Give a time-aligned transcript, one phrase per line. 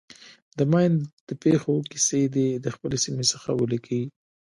[0.57, 0.93] د ماین
[1.27, 4.01] د پېښو کیسې دې د خپلې سیمې څخه ولیکي.